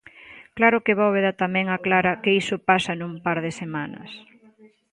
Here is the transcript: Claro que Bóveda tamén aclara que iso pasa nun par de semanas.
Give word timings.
Claro 0.57 0.77
que 0.85 0.97
Bóveda 1.01 1.31
tamén 1.43 1.65
aclara 1.69 2.19
que 2.23 2.31
iso 2.41 2.55
pasa 2.69 2.91
nun 2.95 3.13
par 3.25 3.37
de 3.45 3.51
semanas. 3.61 4.11